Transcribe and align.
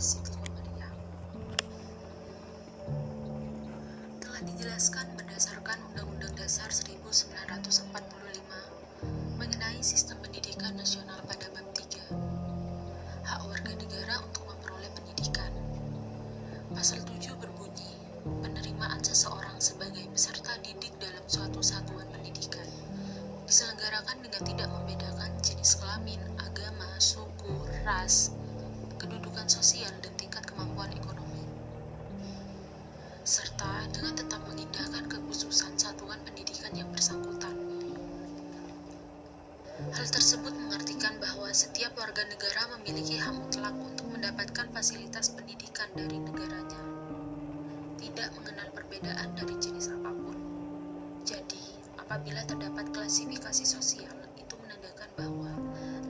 ensiklopedia. 0.00 0.88
Telah 4.16 4.40
dijelaskan 4.48 5.19
sosial, 29.50 29.90
dan 29.98 30.14
tingkat 30.14 30.46
kemampuan 30.46 30.94
ekonomi, 30.94 31.42
serta 33.26 33.90
dengan 33.90 34.14
tetap 34.14 34.38
mengindahkan 34.46 35.10
kekhususan 35.10 35.74
satuan 35.74 36.22
pendidikan 36.22 36.70
yang 36.78 36.86
bersangkutan. 36.94 37.58
Hal 39.90 40.06
tersebut 40.06 40.54
mengartikan 40.54 41.18
bahwa 41.18 41.50
setiap 41.50 41.90
warga 41.98 42.22
negara 42.30 42.78
memiliki 42.78 43.18
hak 43.18 43.34
mutlak 43.34 43.74
untuk 43.74 44.06
mendapatkan 44.12 44.70
fasilitas 44.70 45.34
pendidikan 45.34 45.90
dari 45.98 46.20
negaranya, 46.22 46.82
tidak 47.98 48.30
mengenal 48.38 48.68
perbedaan 48.70 49.34
dari 49.34 49.56
jenis 49.58 49.90
apa 49.90 50.14
pun. 50.14 50.36
Jadi, 51.26 51.80
apabila 51.98 52.44
terdapat 52.46 52.92
klasifikasi 52.94 53.64
sosial, 53.66 54.14
itu 54.36 54.54
menandakan 54.60 55.10
bahwa 55.16 55.52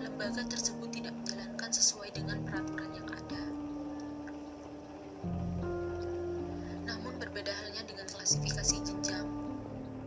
lembaga 0.03 0.43
tersebut 0.51 0.91
tidak 0.91 1.15
menjalankan 1.15 1.71
sesuai 1.71 2.11
dengan 2.11 2.43
peraturan 2.43 2.70
klasifikasi 8.31 8.87
jenjang. 8.87 9.27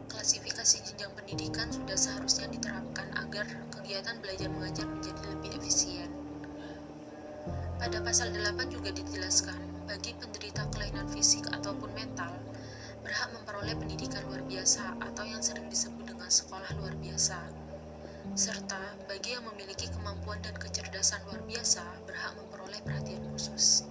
Klasifikasi 0.08 0.78
jenjang 0.88 1.12
pendidikan 1.12 1.68
sudah 1.68 2.00
seharusnya 2.00 2.48
diterapkan 2.56 3.12
agar 3.20 3.44
kegiatan 3.68 4.16
belajar 4.24 4.48
mengajar 4.48 4.88
menjadi 4.88 5.28
lebih 5.28 5.52
efisien. 5.60 6.08
Pada 7.76 8.00
pasal 8.00 8.32
8 8.32 8.72
juga 8.72 8.96
dijelaskan, 8.96 9.60
bagi 9.92 10.16
penderita 10.16 10.64
kelainan 10.72 11.04
fisik 11.12 11.52
ataupun 11.52 11.92
mental, 11.92 12.32
berhak 13.04 13.28
memperoleh 13.36 13.76
pendidikan 13.76 14.24
luar 14.32 14.40
biasa 14.48 15.04
atau 15.04 15.28
yang 15.28 15.44
sering 15.44 15.68
disebut 15.68 16.08
dengan 16.08 16.32
sekolah 16.32 16.80
luar 16.80 16.96
biasa 17.04 17.44
serta 18.40 18.80
bagi 19.12 19.36
yang 19.36 19.44
memiliki 19.52 19.92
kemampuan 19.92 20.40
dan 20.40 20.56
kecerdasan 20.56 21.20
luar 21.28 21.44
biasa 21.44 21.84
berhak 22.08 22.32
memperoleh 22.40 22.80
perhatian 22.88 23.20
khusus. 23.36 23.83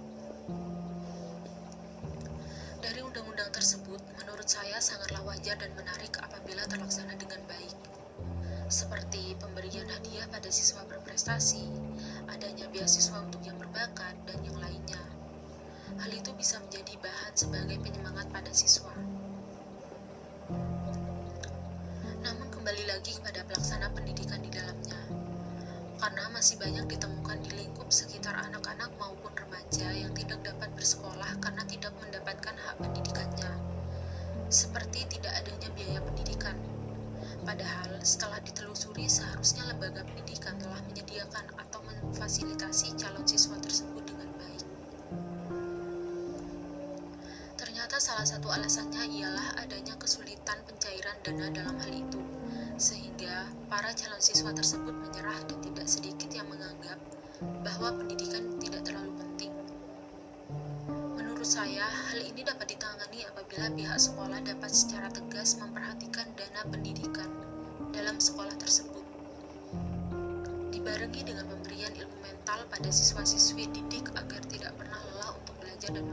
Undang-undang 3.43 3.59
tersebut, 3.59 4.01
menurut 4.23 4.47
saya 4.47 4.79
sangatlah 4.79 5.19
wajar 5.27 5.59
dan 5.59 5.75
menarik 5.75 6.15
apabila 6.15 6.63
terlaksana 6.63 7.11
dengan 7.19 7.43
baik, 7.43 7.75
seperti 8.71 9.35
pemberian 9.35 9.83
hadiah 9.83 10.23
pada 10.31 10.47
siswa 10.47 10.79
berprestasi, 10.87 11.67
adanya 12.31 12.71
beasiswa 12.71 13.19
untuk 13.19 13.43
yang 13.43 13.59
berbakat, 13.59 14.15
dan 14.23 14.39
yang 14.47 14.55
lainnya. 14.63 15.03
Hal 15.99 16.07
itu 16.15 16.31
bisa 16.39 16.55
menjadi 16.63 16.95
bahan 17.03 17.33
sebagai 17.35 17.83
penyemangat 17.83 18.31
pada 18.31 18.47
siswa. 18.55 18.95
Namun 22.23 22.47
kembali 22.47 22.83
lagi 22.87 23.11
kepada 23.19 23.43
pelaksana 23.43 23.91
pendidikan 23.91 24.39
di 24.39 24.55
dalamnya. 24.55 25.03
Karena 25.99 26.31
masih 26.31 26.55
banyak 26.63 26.87
ditemukan 26.95 27.43
di 27.43 27.51
lingkup 27.59 27.91
sekitar 27.91 28.39
anak-anak 28.39 28.91
maupun 28.95 29.35
remaja 29.35 29.87
yang 29.91 30.11
tidak 30.15 30.39
dapat 30.43 30.67
bersekolah 30.75 31.39
karena 31.39 31.63
tidak 31.63 31.95
mendapatkan 32.03 32.55
hak 32.59 32.75
pendidikannya. 32.75 32.92
Seperti 34.53 35.01
tidak 35.09 35.33
adanya 35.33 35.65
biaya 35.73 35.97
pendidikan. 35.97 36.53
Padahal 37.41 37.97
setelah 38.05 38.37
ditelusuri 38.45 39.09
seharusnya 39.09 39.65
lembaga 39.65 40.05
pendidikan 40.05 40.53
telah 40.61 40.77
menyediakan 40.93 41.57
atau 41.57 41.81
memfasilitasi 41.81 42.93
calon 43.01 43.25
siswa 43.25 43.57
tersebut 43.57 44.05
dengan 44.05 44.29
baik. 44.37 44.65
Ternyata 47.57 47.97
salah 47.97 48.29
satu 48.29 48.53
alasannya 48.53 49.09
ialah 49.17 49.57
adanya 49.57 49.97
kesulitan 49.97 50.61
pencairan 50.69 51.17
dana 51.25 51.49
dalam 51.49 51.73
hal 51.81 51.89
itu, 51.89 52.21
sehingga 52.77 53.49
para 53.73 53.89
calon 53.97 54.21
siswa 54.21 54.53
tersebut 54.53 54.93
menyerah 54.93 55.41
dan 55.49 55.65
tidak 55.65 55.89
sedikit 55.89 56.29
yang 56.29 56.45
menganggap 56.45 57.01
bahwa 57.65 57.89
pendidikan 57.97 58.53
tidak 58.61 58.85
terlalu. 58.85 59.12
Menurut 61.43 61.59
saya, 61.59 61.83
hal 61.83 62.23
ini 62.23 62.39
dapat 62.47 62.71
ditangani 62.71 63.27
apabila 63.27 63.67
pihak 63.75 63.99
sekolah 63.99 64.39
dapat 64.47 64.71
secara 64.71 65.11
tegas 65.11 65.59
memperhatikan 65.59 66.31
dana 66.39 66.63
pendidikan 66.71 67.27
dalam 67.91 68.15
sekolah 68.15 68.55
tersebut. 68.55 69.03
Dibarengi 70.71 71.19
dengan 71.27 71.43
pemberian 71.51 71.91
ilmu 71.99 72.15
mental 72.23 72.63
pada 72.71 72.87
siswa-siswi 72.87 73.67
didik 73.75 74.07
agar 74.15 74.39
tidak 74.47 74.71
pernah 74.79 74.95
lelah 75.11 75.35
untuk 75.35 75.59
belajar 75.59 75.91
dan 75.91 76.07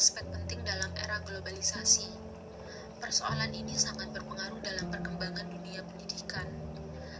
aspek 0.00 0.24
penting 0.32 0.64
dalam 0.64 0.88
era 0.96 1.20
globalisasi. 1.28 2.08
Persoalan 3.04 3.52
ini 3.52 3.76
sangat 3.76 4.08
berpengaruh 4.16 4.56
dalam 4.64 4.88
perkembangan 4.88 5.44
dunia 5.44 5.84
pendidikan, 5.84 6.48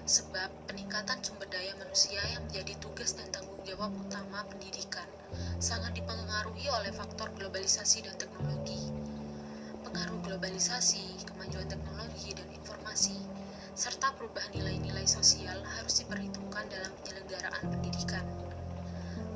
sebab 0.09 0.49
peningkatan 0.65 1.21
sumber 1.21 1.45
daya 1.53 1.77
manusia 1.77 2.25
yang 2.33 2.41
menjadi 2.49 2.73
tugas 2.81 3.13
dan 3.13 3.29
tanggung 3.37 3.61
jawab 3.69 3.93
utama 4.01 4.49
pendidikan 4.49 5.05
sangat 5.61 5.93
dipengaruhi 5.93 6.73
oleh 6.73 6.89
faktor 6.97 7.29
globalisasi 7.37 8.01
dan 8.01 8.17
teknologi. 8.17 8.89
Pengaruh 9.85 10.17
globalisasi, 10.25 11.21
kemajuan 11.29 11.69
teknologi 11.69 12.33
dan 12.33 12.49
informasi, 12.49 13.21
serta 13.77 14.17
perubahan 14.17 14.57
nilai-nilai 14.57 15.05
sosial 15.05 15.61
harus 15.77 16.01
diperhitungkan 16.01 16.65
dalam 16.73 16.97
penyelenggaraan 17.05 17.77
pendidikan. 17.77 18.25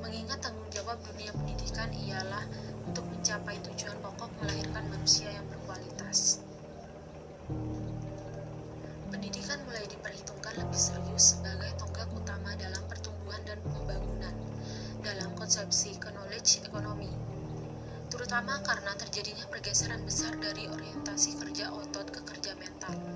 Mengingat 0.01 0.41
tanggung 0.41 0.73
jawab 0.73 0.97
dunia 1.05 1.29
pendidikan 1.37 1.93
ialah 1.93 2.45
untuk 2.89 3.05
mencapai 3.09 3.57
tujuan 3.65 3.97
pokok 4.01 4.31
melahirkan 4.41 4.85
manusia 4.93 5.29
yang 5.33 5.47
berkualitas. 5.49 6.45
Pendidikan 9.09 9.61
mulai 9.69 9.85
diperhitungkan 9.89 10.55
lebih 10.61 10.81
serius 10.81 11.37
sebagai 11.39 11.71
tonggak 11.81 12.09
utama 12.13 12.53
dalam 12.61 12.83
pertumbuhan 12.91 13.41
dan 13.47 13.61
pembangunan 13.65 14.35
dalam 15.05 15.31
konsepsi 15.37 15.97
knowledge 16.01 16.65
ekonomi, 16.65 17.13
terutama 18.09 18.59
karena 18.65 18.97
terjadinya 18.97 19.45
pergeseran 19.53 20.03
besar 20.03 20.35
dari 20.41 20.67
orientasi 20.67 21.37
kerja 21.39 21.71
otot 21.71 22.09
ke 22.09 22.21
kerja 22.25 22.57
mental. 22.57 23.14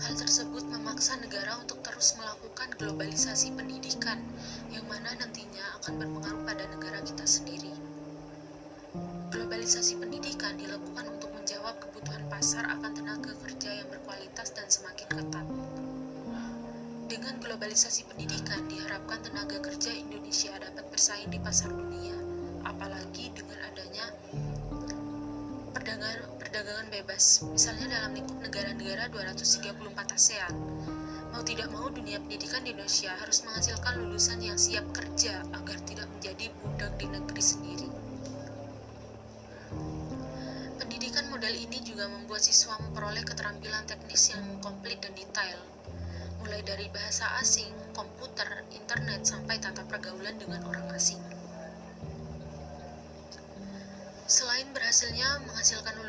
Hal 0.00 0.16
tersebut 0.16 0.64
memaksa 0.64 1.20
negara 1.20 1.60
untuk 1.60 1.84
terus 1.84 2.16
melakukan 2.16 2.72
globalisasi 2.80 3.52
pendidikan, 3.52 4.16
yang 4.72 4.88
mana 4.88 5.12
nantinya 5.20 5.76
akan 5.76 6.00
berpengaruh 6.00 6.42
pada 6.48 6.64
negara 6.72 7.04
kita 7.04 7.28
sendiri. 7.28 7.68
Globalisasi 9.28 10.00
pendidikan 10.00 10.56
dilakukan 10.56 11.04
untuk 11.12 11.28
menjawab 11.36 11.76
kebutuhan 11.84 12.24
pasar 12.32 12.64
akan 12.80 12.96
tenaga 12.96 13.36
kerja 13.44 13.84
yang 13.84 13.92
berkualitas 13.92 14.56
dan 14.56 14.72
semakin 14.72 15.08
ketat. 15.12 15.46
Dengan 17.04 17.36
globalisasi 17.44 18.08
pendidikan, 18.08 18.72
diharapkan 18.72 19.20
tenaga 19.20 19.60
kerja 19.60 19.92
Indonesia 19.92 20.56
dapat 20.56 20.88
bersaing 20.88 21.28
di 21.28 21.36
pasar 21.44 21.68
dunia, 21.76 22.16
apalagi 22.64 23.36
dengan 23.36 23.58
adanya 23.68 24.08
perdagangan, 25.70 26.16
perdagangan 26.38 26.86
bebas, 26.90 27.46
misalnya 27.46 27.86
dalam 27.90 28.12
lingkup 28.18 28.38
negara-negara 28.42 29.06
234 29.14 30.16
ASEAN. 30.18 30.54
Mau 31.30 31.42
tidak 31.46 31.70
mau, 31.70 31.86
dunia 31.86 32.18
pendidikan 32.18 32.66
di 32.66 32.74
Indonesia 32.74 33.14
harus 33.14 33.46
menghasilkan 33.46 34.02
lulusan 34.02 34.42
yang 34.42 34.58
siap 34.58 34.82
kerja 34.90 35.46
agar 35.54 35.78
tidak 35.86 36.10
menjadi 36.18 36.50
budak 36.58 36.92
di 36.98 37.06
negeri 37.06 37.42
sendiri. 37.42 37.88
Pendidikan 40.82 41.30
model 41.30 41.54
ini 41.54 41.78
juga 41.86 42.10
membuat 42.10 42.42
siswa 42.42 42.74
memperoleh 42.82 43.22
keterampilan 43.22 43.86
teknis 43.86 44.34
yang 44.34 44.42
komplit 44.58 44.98
dan 44.98 45.14
detail, 45.14 45.58
mulai 46.42 46.66
dari 46.66 46.90
bahasa 46.90 47.30
asing, 47.38 47.70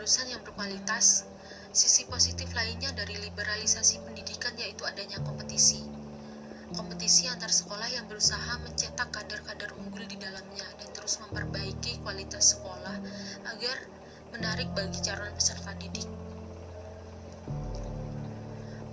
lulusan 0.01 0.33
yang 0.33 0.41
berkualitas, 0.41 1.29
sisi 1.69 2.09
positif 2.09 2.49
lainnya 2.57 2.89
dari 2.89 3.21
liberalisasi 3.21 4.01
pendidikan 4.01 4.49
yaitu 4.57 4.81
adanya 4.81 5.21
kompetisi. 5.21 5.85
kompetisi 6.73 7.29
antar 7.29 7.53
sekolah 7.53 7.85
yang 7.85 8.09
berusaha 8.09 8.57
mencetak 8.65 9.13
kader-kader 9.13 9.69
unggul 9.77 10.01
di 10.09 10.17
dalamnya 10.17 10.65
dan 10.81 10.89
terus 10.89 11.21
memperbaiki 11.21 12.01
kualitas 12.01 12.57
sekolah 12.57 12.97
agar 13.45 13.77
menarik 14.33 14.73
bagi 14.73 14.97
calon 15.05 15.29
peserta 15.37 15.69
didik. 15.77 16.09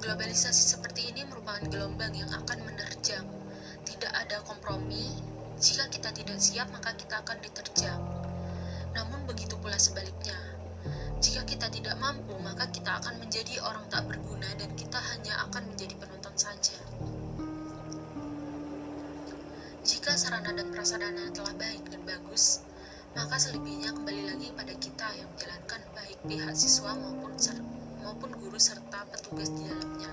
Globalisasi 0.04 0.76
seperti 0.76 1.08
ini 1.08 1.24
merupakan 1.24 1.64
gelombang 1.72 2.12
yang 2.12 2.28
akan 2.36 2.68
menerjang. 2.68 3.24
Tidak 3.88 4.12
ada 4.12 4.44
kompromi, 4.44 5.08
jika 5.56 5.88
kita 5.88 6.12
tidak 6.12 6.36
siap 6.36 6.68
maka 6.68 6.92
kita 7.00 7.24
akan 7.24 7.40
diterjang. 7.40 8.00
Namun 8.92 9.24
begitu 9.24 9.56
pula 9.56 9.80
sebaliknya, 9.80 10.57
jika 11.18 11.42
kita 11.42 11.66
tidak 11.66 11.98
mampu, 11.98 12.30
maka 12.38 12.70
kita 12.70 12.94
akan 13.02 13.18
menjadi 13.18 13.58
orang 13.66 13.82
tak 13.90 14.06
berguna 14.06 14.46
dan 14.54 14.70
kita 14.78 15.02
hanya 15.02 15.34
akan 15.50 15.66
menjadi 15.74 15.98
penonton 15.98 16.34
saja. 16.38 16.78
Jika 19.82 20.14
sarana 20.14 20.54
dan 20.54 20.70
prasarana 20.70 21.34
telah 21.34 21.58
baik 21.58 21.90
dan 21.90 22.06
bagus, 22.06 22.62
maka 23.18 23.34
selebihnya 23.34 23.98
kembali 23.98 24.30
lagi 24.30 24.48
pada 24.54 24.74
kita 24.78 25.06
yang 25.18 25.26
menjalankan 25.34 25.82
baik 25.90 26.18
pihak 26.22 26.54
siswa 26.54 26.94
maupun 26.94 27.34
ser 27.34 27.58
maupun 28.06 28.30
guru 28.38 28.58
serta 28.60 29.02
petugas 29.10 29.50
di 29.50 29.66
dalamnya. 29.66 30.12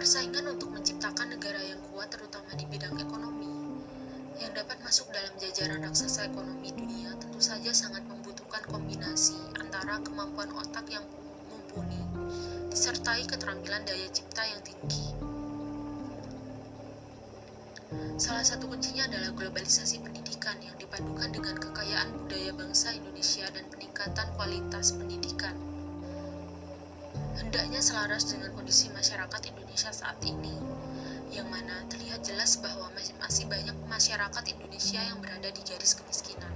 Persaingan 0.00 0.48
untuk 0.48 0.72
menciptakan 0.72 1.36
negara 1.36 1.60
yang 1.60 1.80
kuat 1.92 2.08
terutama 2.08 2.56
di 2.56 2.64
bidang 2.72 2.96
ekonomi 2.96 3.43
yang 4.44 4.52
dapat 4.52 4.76
masuk 4.84 5.08
dalam 5.08 5.32
jajaran 5.40 5.80
raksasa 5.80 6.28
ekonomi 6.28 6.68
dunia 6.76 7.16
tentu 7.16 7.40
saja 7.40 7.72
sangat 7.72 8.04
membutuhkan 8.04 8.60
kombinasi 8.68 9.40
antara 9.56 9.96
kemampuan 10.04 10.52
otak 10.52 10.84
yang 10.92 11.04
mumpuni 11.48 11.96
disertai 12.68 13.24
keterampilan 13.24 13.88
daya 13.88 14.04
cipta 14.12 14.44
yang 14.44 14.60
tinggi. 14.60 15.16
Salah 18.20 18.44
satu 18.44 18.68
kuncinya 18.68 19.08
adalah 19.08 19.32
globalisasi 19.32 20.04
pendidikan 20.04 20.60
yang 20.60 20.76
dipadukan 20.76 21.32
dengan 21.32 21.56
kekayaan 21.56 22.12
budaya 22.14 22.52
bangsa 22.52 22.92
Indonesia 22.92 23.48
dan 23.48 23.64
peningkatan 23.72 24.28
kualitas 24.36 24.92
pendidikan. 24.92 25.56
Hendaknya 27.34 27.80
selaras 27.80 28.28
dengan 28.28 28.52
kondisi 28.52 28.92
masyarakat 28.92 29.40
Indonesia 29.50 29.90
saat 29.90 30.18
ini, 30.22 30.54
yang 31.44 31.60
mana 31.60 31.76
terlihat 31.92 32.24
jelas 32.24 32.56
bahwa 32.56 32.88
masih 33.20 33.44
banyak 33.44 33.76
masyarakat 33.84 34.44
Indonesia 34.48 34.96
yang 34.96 35.20
berada 35.20 35.52
di 35.52 35.60
garis 35.60 35.92
kemiskinan. 35.92 36.48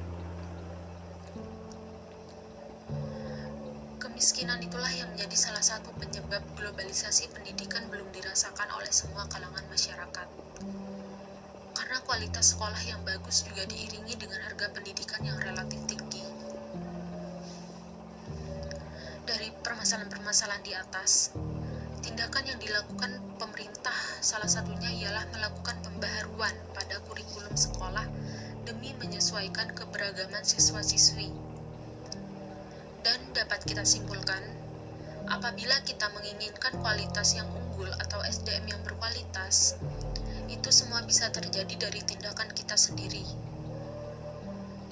Kemiskinan 4.00 4.64
itulah 4.64 4.88
yang 4.88 5.12
menjadi 5.12 5.36
salah 5.36 5.60
satu 5.60 5.92
penyebab 6.00 6.40
globalisasi 6.56 7.28
pendidikan 7.36 7.84
belum 7.92 8.08
dirasakan 8.16 8.64
oleh 8.80 8.88
semua 8.88 9.28
kalangan 9.28 9.68
masyarakat. 9.68 10.28
Karena 11.76 11.98
kualitas 12.08 12.56
sekolah 12.56 12.80
yang 12.88 13.04
bagus 13.04 13.44
juga 13.44 13.68
diiringi 13.68 14.16
dengan 14.16 14.40
harga 14.40 14.72
pendidikan 14.72 15.20
yang 15.20 15.36
relatif 15.36 15.84
tinggi. 15.84 16.24
Dari 19.28 19.52
permasalahan-permasalahan 19.60 20.64
di 20.64 20.72
atas, 20.72 21.36
Tindakan 21.98 22.46
yang 22.46 22.60
dilakukan 22.62 23.10
pemerintah 23.36 23.77
salah 24.28 24.44
satunya 24.44 24.92
ialah 24.92 25.24
melakukan 25.32 25.80
pembaharuan 25.80 26.52
pada 26.76 27.00
kurikulum 27.08 27.56
sekolah 27.56 28.04
demi 28.68 28.92
menyesuaikan 29.00 29.72
keberagaman 29.72 30.44
siswa-siswi. 30.44 31.32
Dan 33.00 33.32
dapat 33.32 33.64
kita 33.64 33.88
simpulkan, 33.88 34.44
apabila 35.32 35.80
kita 35.80 36.12
menginginkan 36.12 36.76
kualitas 36.76 37.40
yang 37.40 37.48
unggul 37.48 37.88
atau 38.04 38.20
SDM 38.20 38.68
yang 38.68 38.80
berkualitas, 38.84 39.80
itu 40.52 40.68
semua 40.76 41.00
bisa 41.08 41.32
terjadi 41.32 41.88
dari 41.88 42.04
tindakan 42.04 42.52
kita 42.52 42.76
sendiri. 42.76 43.24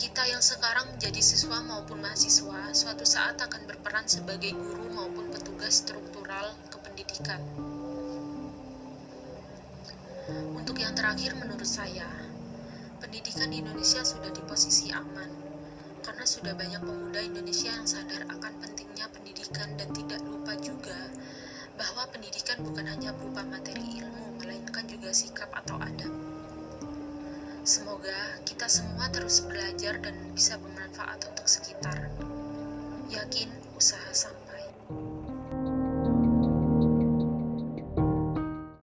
Kita 0.00 0.24
yang 0.32 0.40
sekarang 0.40 0.96
menjadi 0.96 1.20
siswa 1.20 1.60
maupun 1.60 2.00
mahasiswa, 2.00 2.72
suatu 2.72 3.04
saat 3.04 3.36
akan 3.36 3.68
berperan 3.68 4.08
sebagai 4.08 4.56
guru 4.56 4.88
maupun 4.96 5.28
petugas 5.28 5.84
struktural 5.84 6.56
pendidikan. 6.96 7.75
Terakhir 11.06 11.38
menurut 11.38 11.70
saya, 11.70 12.03
pendidikan 12.99 13.47
di 13.47 13.62
Indonesia 13.62 14.03
sudah 14.03 14.26
di 14.26 14.43
posisi 14.43 14.91
aman 14.91 15.31
karena 16.03 16.26
sudah 16.26 16.50
banyak 16.50 16.82
pemuda 16.82 17.23
Indonesia 17.23 17.70
yang 17.70 17.87
sadar 17.87 18.26
akan 18.26 18.53
pentingnya 18.58 19.06
pendidikan 19.14 19.70
dan 19.79 19.87
tidak 19.94 20.19
lupa 20.26 20.58
juga 20.58 20.99
bahwa 21.79 22.11
pendidikan 22.11 22.58
bukan 22.58 22.91
hanya 22.91 23.14
berupa 23.14 23.47
materi 23.47 24.03
ilmu, 24.03 24.35
melainkan 24.43 24.82
juga 24.91 25.14
sikap 25.14 25.47
atau 25.55 25.79
adab. 25.79 26.11
Semoga 27.62 28.43
kita 28.43 28.67
semua 28.67 29.06
terus 29.06 29.47
belajar 29.47 30.03
dan 30.03 30.35
bisa 30.35 30.58
bermanfaat 30.58 31.23
untuk 31.23 31.47
sekitar. 31.47 32.11
Yakin 33.14 33.47
usaha 33.79 34.11
sampai 34.11 34.45